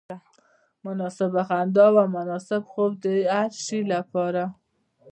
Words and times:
مناسبه 0.85 1.41
خندا 1.49 1.85
او 2.01 2.13
مناسب 2.17 2.61
خوب 2.71 2.91
د 3.03 3.05
هر 3.35 3.51
شي 3.65 3.79
لپاره. 3.93 4.43